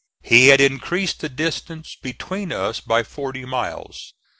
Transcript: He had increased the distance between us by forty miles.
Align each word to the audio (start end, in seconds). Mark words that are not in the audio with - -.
He 0.23 0.47
had 0.47 0.59
increased 0.59 1.19
the 1.19 1.29
distance 1.29 1.95
between 1.95 2.51
us 2.51 2.79
by 2.79 3.03
forty 3.03 3.45
miles. 3.45 4.13